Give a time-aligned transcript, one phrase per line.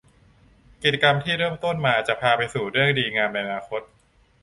[0.83, 3.81] กิจกรรมที่เริ่มต้นมาจะพาไปสู่เรื่องดีงามในอนาคต